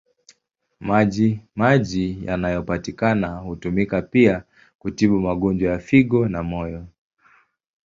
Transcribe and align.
Maji 0.79 1.39
maji 1.55 2.19
yanayopatikana 2.25 3.27
hutumika 3.37 4.01
pia 4.01 4.43
kutibu 4.79 5.19
magonjwa 5.19 5.71
ya 5.71 5.79
figo 5.79 6.27
na 6.27 6.43
moyo. 6.43 6.87